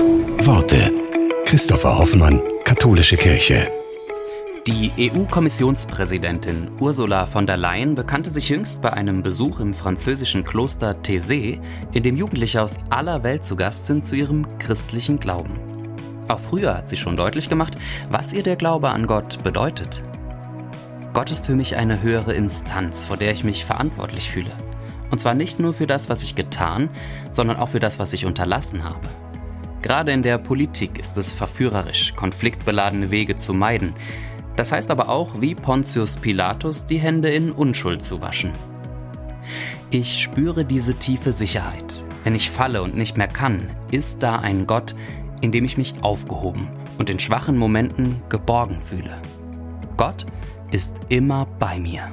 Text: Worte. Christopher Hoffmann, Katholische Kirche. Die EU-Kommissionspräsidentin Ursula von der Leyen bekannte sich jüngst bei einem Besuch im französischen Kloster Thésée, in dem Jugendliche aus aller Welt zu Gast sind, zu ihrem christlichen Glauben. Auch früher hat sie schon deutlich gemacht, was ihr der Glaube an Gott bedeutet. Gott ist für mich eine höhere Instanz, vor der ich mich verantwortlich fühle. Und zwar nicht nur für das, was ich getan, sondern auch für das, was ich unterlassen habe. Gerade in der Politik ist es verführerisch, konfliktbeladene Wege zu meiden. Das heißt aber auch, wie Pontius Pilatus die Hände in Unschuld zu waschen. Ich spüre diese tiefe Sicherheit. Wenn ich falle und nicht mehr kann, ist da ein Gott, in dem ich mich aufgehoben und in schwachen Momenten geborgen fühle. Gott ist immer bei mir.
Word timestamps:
Worte. 0.00 0.90
Christopher 1.44 1.98
Hoffmann, 1.98 2.40
Katholische 2.64 3.18
Kirche. 3.18 3.70
Die 4.66 4.90
EU-Kommissionspräsidentin 4.98 6.70
Ursula 6.80 7.26
von 7.26 7.46
der 7.46 7.58
Leyen 7.58 7.94
bekannte 7.94 8.30
sich 8.30 8.48
jüngst 8.48 8.80
bei 8.80 8.94
einem 8.94 9.22
Besuch 9.22 9.60
im 9.60 9.74
französischen 9.74 10.42
Kloster 10.42 10.96
Thésée, 11.02 11.60
in 11.92 12.02
dem 12.02 12.16
Jugendliche 12.16 12.62
aus 12.62 12.78
aller 12.88 13.22
Welt 13.24 13.44
zu 13.44 13.56
Gast 13.56 13.86
sind, 13.86 14.06
zu 14.06 14.16
ihrem 14.16 14.46
christlichen 14.58 15.20
Glauben. 15.20 15.58
Auch 16.28 16.40
früher 16.40 16.78
hat 16.78 16.88
sie 16.88 16.96
schon 16.96 17.16
deutlich 17.16 17.50
gemacht, 17.50 17.76
was 18.08 18.32
ihr 18.32 18.42
der 18.42 18.56
Glaube 18.56 18.88
an 18.88 19.06
Gott 19.06 19.42
bedeutet. 19.42 20.02
Gott 21.12 21.30
ist 21.30 21.44
für 21.44 21.54
mich 21.54 21.76
eine 21.76 22.00
höhere 22.00 22.32
Instanz, 22.32 23.04
vor 23.04 23.18
der 23.18 23.32
ich 23.32 23.44
mich 23.44 23.66
verantwortlich 23.66 24.30
fühle. 24.30 24.52
Und 25.10 25.18
zwar 25.18 25.34
nicht 25.34 25.60
nur 25.60 25.74
für 25.74 25.86
das, 25.86 26.08
was 26.08 26.22
ich 26.22 26.36
getan, 26.36 26.88
sondern 27.32 27.58
auch 27.58 27.68
für 27.68 27.80
das, 27.80 27.98
was 27.98 28.14
ich 28.14 28.24
unterlassen 28.24 28.84
habe. 28.84 29.06
Gerade 29.82 30.12
in 30.12 30.22
der 30.22 30.38
Politik 30.38 30.98
ist 30.98 31.16
es 31.16 31.32
verführerisch, 31.32 32.14
konfliktbeladene 32.14 33.10
Wege 33.10 33.36
zu 33.36 33.54
meiden. 33.54 33.94
Das 34.56 34.72
heißt 34.72 34.90
aber 34.90 35.08
auch, 35.08 35.40
wie 35.40 35.54
Pontius 35.54 36.16
Pilatus 36.18 36.86
die 36.86 36.98
Hände 36.98 37.30
in 37.30 37.50
Unschuld 37.50 38.02
zu 38.02 38.20
waschen. 38.20 38.52
Ich 39.90 40.20
spüre 40.20 40.64
diese 40.64 40.94
tiefe 40.94 41.32
Sicherheit. 41.32 42.04
Wenn 42.24 42.34
ich 42.34 42.50
falle 42.50 42.82
und 42.82 42.94
nicht 42.94 43.16
mehr 43.16 43.28
kann, 43.28 43.68
ist 43.90 44.22
da 44.22 44.36
ein 44.36 44.66
Gott, 44.66 44.94
in 45.40 45.50
dem 45.52 45.64
ich 45.64 45.78
mich 45.78 45.94
aufgehoben 46.02 46.68
und 46.98 47.08
in 47.08 47.18
schwachen 47.18 47.56
Momenten 47.56 48.22
geborgen 48.28 48.80
fühle. 48.80 49.16
Gott 49.96 50.26
ist 50.70 50.96
immer 51.08 51.46
bei 51.58 51.78
mir. 51.78 52.12